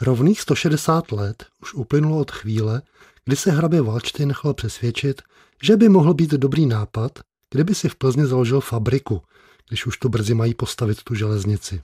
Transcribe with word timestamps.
Rovných 0.00 0.40
160 0.40 1.12
let 1.12 1.46
už 1.62 1.74
uplynulo 1.74 2.18
od 2.18 2.30
chvíle, 2.30 2.82
kdy 3.24 3.36
se 3.36 3.50
hrabě 3.50 3.82
Valčty 3.82 4.26
nechal 4.26 4.54
přesvědčit, 4.54 5.22
že 5.62 5.76
by 5.76 5.88
mohl 5.88 6.14
být 6.14 6.30
dobrý 6.30 6.66
nápad, 6.66 7.18
kdyby 7.50 7.74
si 7.74 7.88
v 7.88 7.96
Plzni 7.96 8.26
založil 8.26 8.60
fabriku, 8.60 9.22
když 9.68 9.86
už 9.86 9.96
to 9.96 10.08
brzy 10.08 10.34
mají 10.34 10.54
postavit 10.54 11.02
tu 11.02 11.14
železnici. 11.14 11.82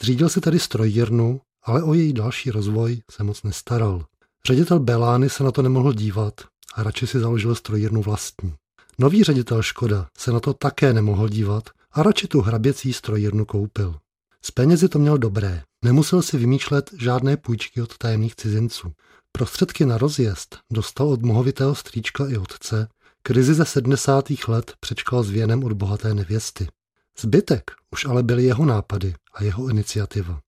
Zřídil 0.00 0.28
si 0.28 0.40
tady 0.40 0.58
strojírnu, 0.58 1.40
ale 1.64 1.82
o 1.82 1.94
její 1.94 2.12
další 2.12 2.50
rozvoj 2.50 3.02
se 3.10 3.24
moc 3.24 3.42
nestaral. 3.42 4.04
Ředitel 4.46 4.80
Belány 4.80 5.30
se 5.30 5.44
na 5.44 5.50
to 5.50 5.62
nemohl 5.62 5.92
dívat 5.92 6.40
a 6.74 6.82
radši 6.82 7.06
si 7.06 7.20
založil 7.20 7.54
strojírnu 7.54 8.02
vlastní. 8.02 8.54
Nový 8.98 9.24
ředitel 9.24 9.62
Škoda 9.62 10.06
se 10.18 10.32
na 10.32 10.40
to 10.40 10.54
také 10.54 10.92
nemohl 10.92 11.28
dívat 11.28 11.70
a 11.92 12.02
radši 12.02 12.28
tu 12.28 12.40
hraběcí 12.40 12.92
strojírnu 12.92 13.44
koupil. 13.44 13.94
S 14.42 14.50
penězi 14.50 14.88
to 14.88 14.98
měl 14.98 15.18
dobré, 15.18 15.62
nemusel 15.82 16.22
si 16.22 16.38
vymýšlet 16.38 16.90
žádné 16.98 17.36
půjčky 17.36 17.82
od 17.82 17.98
tajemných 17.98 18.36
cizinců. 18.36 18.92
Prostředky 19.32 19.86
na 19.86 19.98
rozjezd 19.98 20.58
dostal 20.72 21.08
od 21.08 21.22
mohovitého 21.22 21.74
strýčka 21.74 22.28
i 22.28 22.36
otce, 22.36 22.88
krizi 23.22 23.54
ze 23.54 23.64
70. 23.64 24.24
let 24.48 24.72
přečkal 24.80 25.22
s 25.22 25.30
věnem 25.30 25.64
od 25.64 25.72
bohaté 25.72 26.14
nevěsty. 26.14 26.68
Zbytek 27.18 27.70
už 27.90 28.04
ale 28.04 28.22
byly 28.22 28.44
jeho 28.44 28.64
nápady 28.64 29.14
a 29.34 29.44
jeho 29.44 29.68
iniciativa. 29.68 30.40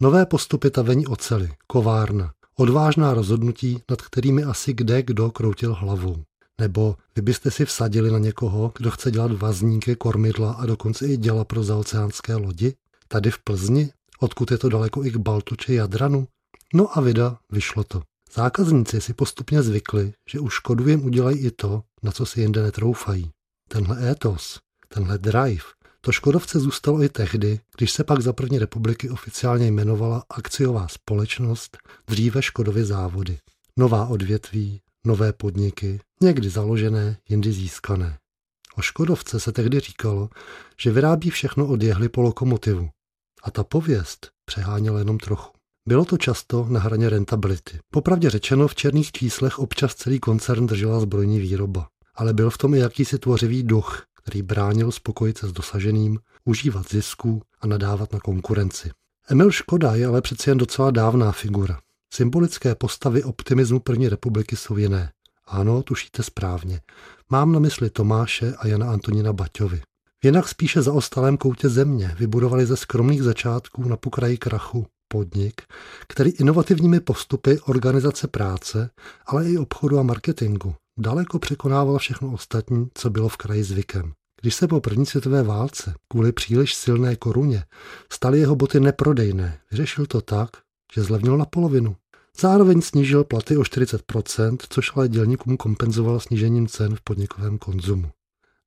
Nové 0.00 0.26
postupy 0.26 0.70
tavení 0.70 1.06
ocely, 1.06 1.50
kovárna, 1.66 2.32
odvážná 2.56 3.14
rozhodnutí, 3.14 3.82
nad 3.90 4.02
kterými 4.02 4.44
asi 4.44 4.72
kde 4.72 5.02
kdo 5.02 5.30
kroutil 5.30 5.74
hlavou. 5.74 6.22
Nebo 6.60 6.96
vy 7.16 7.22
byste 7.22 7.50
si 7.50 7.64
vsadili 7.64 8.10
na 8.10 8.18
někoho, 8.18 8.72
kdo 8.78 8.90
chce 8.90 9.10
dělat 9.10 9.32
vazníky, 9.32 9.96
kormidla 9.96 10.52
a 10.52 10.66
dokonce 10.66 11.06
i 11.06 11.16
děla 11.16 11.44
pro 11.44 11.62
zaoceánské 11.62 12.34
lodi? 12.34 12.74
Tady 13.08 13.30
v 13.30 13.38
Plzni? 13.38 13.90
Odkud 14.22 14.50
je 14.50 14.58
to 14.58 14.68
daleko 14.68 15.04
i 15.04 15.10
k 15.10 15.16
Baltu 15.16 15.56
či 15.56 15.74
Jadranu? 15.74 16.28
No 16.74 16.98
a 16.98 17.00
vida, 17.00 17.38
vyšlo 17.52 17.84
to. 17.84 18.02
Zákazníci 18.32 19.00
si 19.00 19.14
postupně 19.14 19.62
zvykli, 19.62 20.12
že 20.30 20.40
už 20.40 20.54
Škodu 20.54 20.88
jim 20.88 21.04
udělají 21.04 21.38
i 21.38 21.50
to, 21.50 21.82
na 22.02 22.12
co 22.12 22.26
si 22.26 22.40
jinde 22.40 22.62
netroufají. 22.62 23.30
Tenhle 23.68 24.10
étos, 24.10 24.58
tenhle 24.88 25.18
drive, 25.18 25.64
to 26.00 26.12
Škodovce 26.12 26.60
zůstalo 26.60 27.02
i 27.02 27.08
tehdy, 27.08 27.60
když 27.76 27.92
se 27.92 28.04
pak 28.04 28.20
za 28.20 28.32
první 28.32 28.58
republiky 28.58 29.10
oficiálně 29.10 29.66
jmenovala 29.66 30.24
akciová 30.30 30.88
společnost, 30.88 31.78
dříve 32.06 32.42
Škodovy 32.42 32.84
závody. 32.84 33.38
Nová 33.78 34.06
odvětví, 34.06 34.80
nové 35.06 35.32
podniky, 35.32 36.00
někdy 36.22 36.50
založené, 36.50 37.16
jindy 37.28 37.52
získané. 37.52 38.18
O 38.76 38.82
Škodovce 38.82 39.40
se 39.40 39.52
tehdy 39.52 39.80
říkalo, 39.80 40.28
že 40.80 40.92
vyrábí 40.92 41.30
všechno 41.30 41.66
od 41.66 41.82
jehly 41.82 42.08
po 42.08 42.22
lokomotivu. 42.22 42.90
A 43.42 43.50
ta 43.50 43.64
pověst 43.64 44.30
přeháněla 44.44 44.98
jenom 44.98 45.18
trochu. 45.18 45.52
Bylo 45.88 46.04
to 46.04 46.18
často 46.18 46.66
na 46.68 46.80
hraně 46.80 47.08
rentability. 47.08 47.78
Popravdě 47.90 48.30
řečeno, 48.30 48.68
v 48.68 48.74
černých 48.74 49.12
číslech 49.12 49.58
občas 49.58 49.94
celý 49.94 50.20
koncern 50.20 50.66
držela 50.66 51.00
zbrojní 51.00 51.40
výroba. 51.40 51.88
Ale 52.14 52.34
byl 52.34 52.50
v 52.50 52.58
tom 52.58 52.74
i 52.74 52.78
jakýsi 52.78 53.18
tvořivý 53.18 53.62
duch, 53.62 54.02
který 54.22 54.42
bránil 54.42 54.92
spokojit 54.92 55.38
se 55.38 55.48
s 55.48 55.52
dosaženým, 55.52 56.18
užívat 56.44 56.88
zisku 56.90 57.42
a 57.60 57.66
nadávat 57.66 58.12
na 58.12 58.20
konkurenci. 58.20 58.90
Emil 59.28 59.50
Škoda 59.50 59.94
je 59.94 60.06
ale 60.06 60.20
přeci 60.20 60.50
jen 60.50 60.58
docela 60.58 60.90
dávná 60.90 61.32
figura. 61.32 61.80
Symbolické 62.14 62.74
postavy 62.74 63.24
optimismu 63.24 63.80
první 63.80 64.08
republiky 64.08 64.56
jsou 64.56 64.76
jiné. 64.76 65.12
Ano, 65.46 65.82
tušíte 65.82 66.22
správně. 66.22 66.80
Mám 67.30 67.52
na 67.52 67.58
mysli 67.58 67.90
Tomáše 67.90 68.54
a 68.58 68.66
Jana 68.66 68.92
Antonína 68.92 69.32
Baťovi. 69.32 69.82
Jinak 70.24 70.48
spíše 70.48 70.82
zaostalém 70.82 71.36
koutě 71.36 71.68
země 71.68 72.16
vybudovali 72.18 72.66
ze 72.66 72.76
skromných 72.76 73.22
začátků 73.22 73.88
na 73.88 73.96
pokraji 73.96 74.36
krachu 74.36 74.86
podnik, 75.08 75.62
který 76.08 76.30
inovativními 76.30 77.00
postupy 77.00 77.60
organizace 77.60 78.28
práce, 78.28 78.90
ale 79.26 79.50
i 79.50 79.58
obchodu 79.58 79.98
a 79.98 80.02
marketingu 80.02 80.74
daleko 80.98 81.38
překonával 81.38 81.98
všechno 81.98 82.32
ostatní, 82.32 82.88
co 82.94 83.10
bylo 83.10 83.28
v 83.28 83.36
kraji 83.36 83.64
zvykem. 83.64 84.12
Když 84.40 84.54
se 84.54 84.68
po 84.68 84.80
první 84.80 85.06
světové 85.06 85.42
válce 85.42 85.94
kvůli 86.08 86.32
příliš 86.32 86.74
silné 86.74 87.16
koruně 87.16 87.64
staly 88.12 88.40
jeho 88.40 88.56
boty 88.56 88.80
neprodejné, 88.80 89.58
vyřešil 89.70 90.06
to 90.06 90.20
tak, 90.20 90.50
že 90.94 91.02
zlevnil 91.02 91.36
na 91.36 91.44
polovinu. 91.44 91.96
Zároveň 92.40 92.82
snížil 92.82 93.24
platy 93.24 93.56
o 93.56 93.62
40%, 93.62 94.56
což 94.68 94.96
ale 94.96 95.08
dělníkům 95.08 95.56
kompenzoval 95.56 96.20
snížením 96.20 96.66
cen 96.66 96.96
v 96.96 97.00
podnikovém 97.00 97.58
konzumu. 97.58 98.10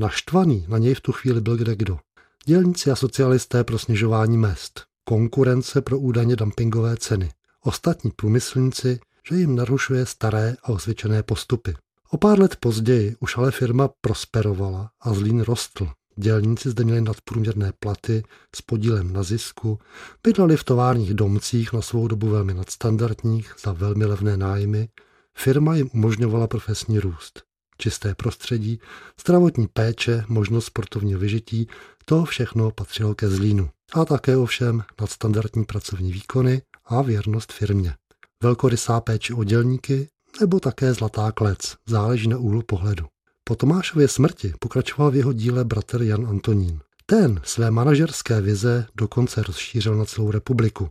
Naštvaný 0.00 0.64
na 0.68 0.78
něj 0.78 0.94
v 0.94 1.00
tu 1.00 1.12
chvíli 1.12 1.40
byl 1.40 1.56
kde 1.56 1.76
kdo. 1.76 1.98
Dělníci 2.46 2.90
a 2.90 2.96
socialisté 2.96 3.64
pro 3.64 3.78
snižování 3.78 4.38
mest, 4.38 4.84
konkurence 5.04 5.82
pro 5.82 5.98
údajně 5.98 6.36
dumpingové 6.36 6.96
ceny, 6.96 7.30
ostatní 7.64 8.10
průmyslníci, 8.10 9.00
že 9.28 9.36
jim 9.36 9.56
narušuje 9.56 10.06
staré 10.06 10.56
a 10.62 10.68
osvědčené 10.68 11.22
postupy. 11.22 11.74
O 12.10 12.18
pár 12.18 12.40
let 12.40 12.56
později 12.56 13.16
už 13.20 13.36
ale 13.36 13.50
firma 13.50 13.88
prosperovala 14.00 14.90
a 15.00 15.14
Zlín 15.14 15.40
rostl. 15.40 15.88
Dělníci 16.16 16.70
zde 16.70 16.84
měli 16.84 17.00
nadprůměrné 17.00 17.72
platy 17.78 18.22
s 18.56 18.62
podílem 18.62 19.12
na 19.12 19.22
zisku, 19.22 19.78
bydleli 20.22 20.56
v 20.56 20.64
továrních 20.64 21.14
domcích 21.14 21.72
na 21.72 21.82
svou 21.82 22.08
dobu 22.08 22.28
velmi 22.28 22.54
nadstandardních 22.54 23.54
za 23.64 23.72
velmi 23.72 24.04
levné 24.04 24.36
nájmy. 24.36 24.88
Firma 25.36 25.76
jim 25.76 25.90
umožňovala 25.92 26.46
profesní 26.46 26.98
růst. 26.98 27.49
Čisté 27.80 28.14
prostředí, 28.14 28.80
zdravotní 29.20 29.66
péče, 29.66 30.24
možnost 30.28 30.64
sportovního 30.64 31.20
vyžití, 31.20 31.68
to 32.04 32.24
všechno 32.24 32.70
patřilo 32.70 33.14
ke 33.14 33.28
Zlínu. 33.28 33.70
A 33.92 34.04
také 34.04 34.36
ovšem 34.36 34.82
nadstandardní 35.00 35.64
pracovní 35.64 36.12
výkony 36.12 36.62
a 36.86 37.02
věrnost 37.02 37.52
firmě. 37.52 37.94
Velkorysá 38.42 39.00
péče 39.00 39.34
o 39.34 39.44
dělníky 39.44 40.08
nebo 40.40 40.60
také 40.60 40.94
Zlatá 40.94 41.32
klec, 41.32 41.76
záleží 41.86 42.28
na 42.28 42.38
úhlu 42.38 42.62
pohledu. 42.62 43.06
Po 43.44 43.56
Tomášově 43.56 44.08
smrti 44.08 44.54
pokračoval 44.58 45.10
v 45.10 45.16
jeho 45.16 45.32
díle 45.32 45.64
bratr 45.64 46.02
Jan 46.02 46.26
Antonín. 46.26 46.80
Ten 47.06 47.40
své 47.44 47.70
manažerské 47.70 48.40
vize 48.40 48.86
dokonce 48.94 49.42
rozšířil 49.42 49.94
na 49.94 50.04
celou 50.04 50.30
republiku. 50.30 50.88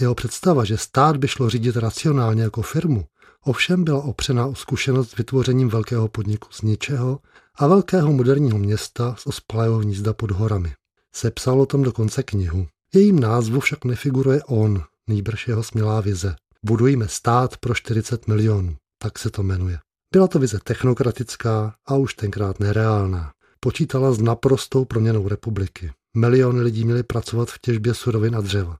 Jeho 0.00 0.14
představa, 0.14 0.64
že 0.64 0.76
stát 0.76 1.16
by 1.16 1.28
šlo 1.28 1.50
řídit 1.50 1.76
racionálně 1.76 2.42
jako 2.42 2.62
firmu, 2.62 3.04
ovšem 3.44 3.84
byla 3.84 4.02
opřená 4.02 4.46
o 4.46 4.54
zkušenost 4.54 5.10
s 5.10 5.16
vytvořením 5.16 5.68
velkého 5.68 6.08
podniku 6.08 6.48
z 6.50 6.62
ničeho 6.62 7.18
a 7.54 7.66
velkého 7.66 8.12
moderního 8.12 8.58
města 8.58 9.14
z 9.18 9.26
ospalého 9.26 9.78
hnízda 9.78 10.12
pod 10.12 10.30
horami. 10.30 10.72
Sepsal 11.14 11.60
o 11.60 11.66
tom 11.66 11.82
dokonce 11.82 12.22
knihu. 12.22 12.66
Jejím 12.94 13.20
názvu 13.20 13.60
však 13.60 13.84
nefiguruje 13.84 14.42
on, 14.44 14.82
nýbrž 15.08 15.48
jeho 15.48 15.62
smělá 15.62 16.00
vize. 16.00 16.36
Budujme 16.64 17.08
stát 17.08 17.56
pro 17.56 17.74
40 17.74 18.28
milionů, 18.28 18.76
tak 18.98 19.18
se 19.18 19.30
to 19.30 19.42
jmenuje. 19.42 19.78
Byla 20.12 20.28
to 20.28 20.38
vize 20.38 20.58
technokratická 20.64 21.74
a 21.86 21.96
už 21.96 22.14
tenkrát 22.14 22.60
nereálná. 22.60 23.32
Počítala 23.60 24.12
s 24.12 24.18
naprostou 24.18 24.84
proměnou 24.84 25.28
republiky. 25.28 25.92
Miliony 26.16 26.60
lidí 26.60 26.84
měly 26.84 27.02
pracovat 27.02 27.48
v 27.50 27.58
těžbě 27.60 27.94
surovin 27.94 28.36
a 28.36 28.40
dřeva. 28.40 28.76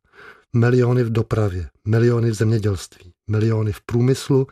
Miliony 0.56 1.04
v 1.04 1.12
dopravě, 1.12 1.70
miliony 1.86 2.30
v 2.30 2.34
zemědělství, 2.34 3.12
miliony 3.30 3.72
v 3.72 3.80
průmyslu 3.80 4.46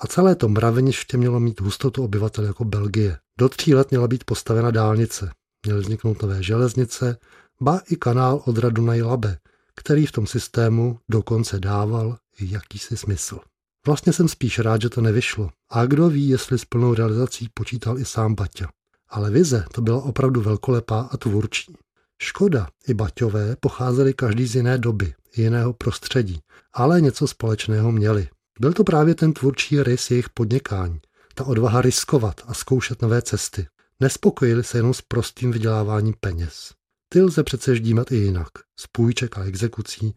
a 0.00 0.06
celé 0.06 0.34
to 0.34 0.48
mraveniště 0.48 1.16
mělo 1.16 1.40
mít 1.40 1.60
hustotu 1.60 2.04
obyvatel 2.04 2.44
jako 2.44 2.64
Belgie. 2.64 3.18
Do 3.38 3.48
tří 3.48 3.74
let 3.74 3.90
měla 3.90 4.08
být 4.08 4.24
postavena 4.24 4.70
dálnice. 4.70 5.30
Měly 5.66 5.80
vzniknout 5.80 6.22
nové 6.22 6.42
železnice, 6.42 7.16
ba 7.60 7.80
i 7.90 7.96
kanál 7.96 8.42
od 8.46 8.56
Dunaj 8.56 9.02
Labe, 9.02 9.38
který 9.76 10.06
v 10.06 10.12
tom 10.12 10.26
systému 10.26 10.98
dokonce 11.10 11.60
dával 11.60 12.16
jakýsi 12.40 12.96
smysl. 12.96 13.38
Vlastně 13.86 14.12
jsem 14.12 14.28
spíš 14.28 14.58
rád, 14.58 14.82
že 14.82 14.88
to 14.88 15.00
nevyšlo. 15.00 15.50
A 15.70 15.86
kdo 15.86 16.08
ví, 16.08 16.28
jestli 16.28 16.58
s 16.58 16.64
plnou 16.64 16.94
realizací 16.94 17.48
počítal 17.54 17.98
i 17.98 18.04
sám 18.04 18.34
Baťa. 18.34 18.68
Ale 19.08 19.30
vize 19.30 19.64
to 19.72 19.82
byla 19.82 20.02
opravdu 20.02 20.40
velkolepá 20.40 21.00
a 21.00 21.16
tvůrčí. 21.16 21.74
Škoda 22.22 22.68
i 22.88 22.94
Baťové 22.94 23.56
pocházeli 23.60 24.14
každý 24.14 24.46
z 24.46 24.54
jiné 24.54 24.78
doby, 24.78 25.14
jiného 25.36 25.72
prostředí, 25.72 26.40
ale 26.72 27.00
něco 27.00 27.28
společného 27.28 27.92
měli. 27.92 28.28
Byl 28.60 28.72
to 28.72 28.84
právě 28.84 29.14
ten 29.14 29.32
tvůrčí 29.32 29.82
rys 29.82 30.10
jejich 30.10 30.28
podnikání, 30.30 31.00
ta 31.34 31.44
odvaha 31.44 31.82
riskovat 31.82 32.40
a 32.46 32.54
zkoušet 32.54 33.02
nové 33.02 33.22
cesty. 33.22 33.66
Nespokojili 34.00 34.64
se 34.64 34.78
jenom 34.78 34.94
s 34.94 35.00
prostým 35.00 35.52
vyděláváním 35.52 36.14
peněz. 36.20 36.72
Ty 37.08 37.22
lze 37.22 37.42
přece 37.42 37.76
ždímat 37.76 38.12
i 38.12 38.16
jinak, 38.16 38.48
z 38.80 38.86
půjček 38.86 39.38
a 39.38 39.44
exekucí, 39.44 40.14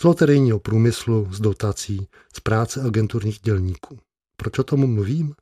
z 0.00 0.04
loterijního 0.04 0.58
průmyslu, 0.58 1.28
z 1.32 1.40
dotací, 1.40 2.08
z 2.36 2.40
práce 2.40 2.82
agenturních 2.82 3.38
dělníků. 3.40 3.98
Proč 4.36 4.58
o 4.58 4.62
tom 4.62 4.94
mluvím? 4.94 5.34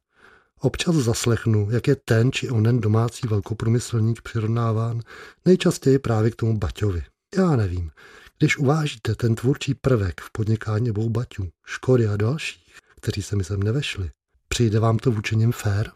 Občas 0.64 0.94
zaslechnu, 0.94 1.69
jak 1.70 1.88
je 1.88 1.97
ten 1.97 2.32
či 2.32 2.50
onen 2.50 2.81
domácí 2.81 3.29
velkoprůmyslník 3.29 4.23
přirovnáván 4.23 5.00
nejčastěji 5.44 5.99
právě 5.99 6.31
k 6.31 6.37
tomu 6.37 6.59
Baťovi. 6.59 7.03
Já 7.38 7.56
nevím. 7.56 7.91
Když 8.38 8.59
uvážíte 8.59 9.14
ten 9.14 9.35
tvůrčí 9.35 9.75
prvek 9.75 10.20
v 10.20 10.31
podnikání 10.32 10.91
obou 10.91 11.09
Baťů, 11.09 11.49
Škody 11.67 12.09
a 12.09 12.17
dalších, 12.17 12.76
kteří 12.97 13.23
se 13.23 13.37
mi 13.37 13.44
sem 13.44 13.62
nevešli, 13.62 14.11
přijde 14.49 14.81
vám 14.81 14.99
to 14.99 15.11
vůči 15.11 15.37
nim 15.37 15.53
fér? 15.53 15.93